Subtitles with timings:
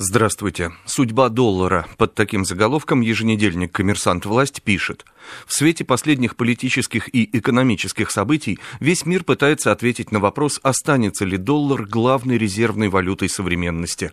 [0.00, 0.70] Здравствуйте.
[0.84, 1.84] Судьба доллара.
[1.96, 4.26] Под таким заголовком еженедельник «Коммерсант.
[4.26, 5.04] Власть» пишет.
[5.44, 11.36] В свете последних политических и экономических событий весь мир пытается ответить на вопрос, останется ли
[11.36, 14.12] доллар главной резервной валютой современности.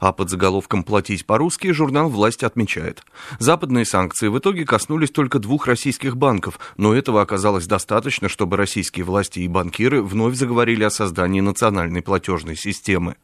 [0.00, 3.04] А под заголовком «Платить по-русски» журнал «Власть» отмечает.
[3.38, 9.04] Западные санкции в итоге коснулись только двух российских банков, но этого оказалось достаточно, чтобы российские
[9.04, 13.14] власти и банкиры вновь заговорили о создании национальной платежной системы.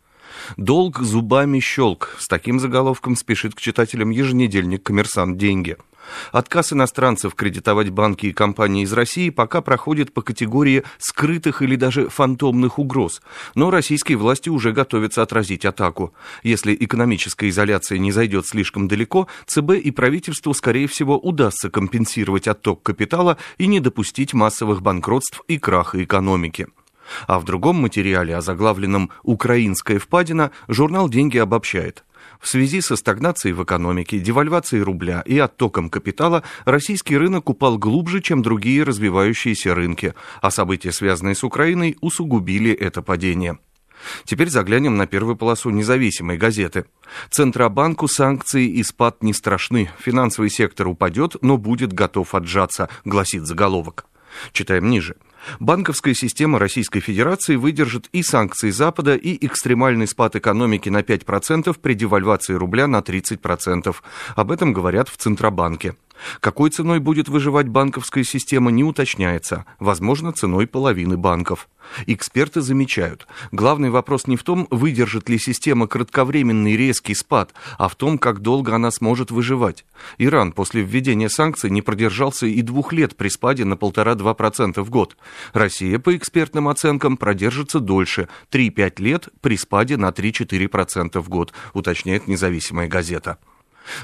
[0.57, 2.17] Долг зубами щелк.
[2.19, 5.37] С таким заголовком спешит к читателям еженедельник «Коммерсант.
[5.37, 5.77] Деньги».
[6.33, 12.09] Отказ иностранцев кредитовать банки и компании из России пока проходит по категории скрытых или даже
[12.09, 13.23] фантомных угроз.
[13.55, 16.13] Но российские власти уже готовятся отразить атаку.
[16.43, 22.83] Если экономическая изоляция не зайдет слишком далеко, ЦБ и правительству, скорее всего, удастся компенсировать отток
[22.83, 26.69] капитала и не допустить массовых банкротств и краха экономики.
[27.27, 32.05] А в другом материале, озаглавленном «Украинская впадина», журнал «Деньги» обобщает.
[32.41, 38.21] В связи со стагнацией в экономике, девальвацией рубля и оттоком капитала российский рынок упал глубже,
[38.21, 43.59] чем другие развивающиеся рынки, а события, связанные с Украиной, усугубили это падение.
[44.25, 46.85] Теперь заглянем на первую полосу независимой газеты.
[47.31, 49.91] Центробанку санкции и спад не страшны.
[49.99, 54.07] Финансовый сектор упадет, но будет готов отжаться, гласит заголовок.
[54.53, 55.17] Читаем ниже.
[55.61, 61.95] Банковская система Российской Федерации выдержит и санкции Запада, и экстремальный спад экономики на 5% при
[61.95, 63.95] девальвации рубля на 30%.
[64.35, 65.95] Об этом говорят в Центробанке.
[66.41, 69.65] Какой ценой будет выживать банковская система, не уточняется.
[69.79, 71.69] Возможно, ценой половины банков.
[72.07, 77.95] Эксперты замечают, главный вопрос не в том, выдержит ли система кратковременный резкий спад, а в
[77.95, 79.85] том, как долго она сможет выживать.
[80.19, 85.17] Иран после введения санкций не продержался и двух лет при спаде на 1,5-2% в год.
[85.53, 92.27] Россия, по экспертным оценкам, продержится дольше, 3-5 лет при спаде на 3-4% в год, уточняет
[92.27, 93.39] независимая газета.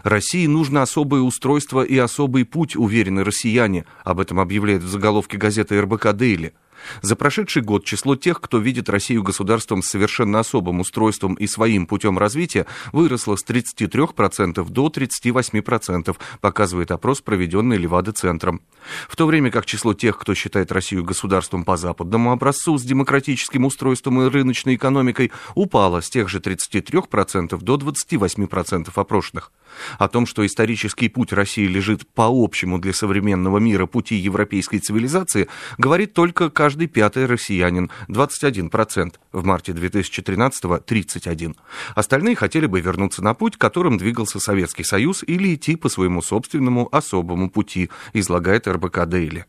[0.02, 3.84] России нужно особое устройство и особый путь, уверены россияне.
[4.04, 6.52] Об этом объявляет в заголовке газеты РБК «Дейли».
[7.00, 11.86] За прошедший год число тех, кто видит Россию государством с совершенно особым устройством и своим
[11.86, 18.62] путем развития, выросло с 33% до 38%, показывает опрос, проведенный Левада-центром.
[19.08, 23.64] В то время как число тех, кто считает Россию государством по западному образцу с демократическим
[23.64, 29.52] устройством и рыночной экономикой, упало с тех же 33% до 28% опрошенных.
[29.98, 35.48] О том, что исторический путь России лежит по общему для современного мира пути европейской цивилизации,
[35.78, 41.54] говорит только каждый каждый пятый россиянин, 21%, в марте 2013-го 31%.
[41.94, 46.88] Остальные хотели бы вернуться на путь, которым двигался Советский Союз, или идти по своему собственному
[46.90, 49.44] особому пути, излагает РБК Дейли.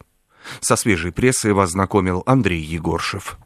[0.59, 3.37] Со свежей прессой вас знакомил Андрей Егоршев.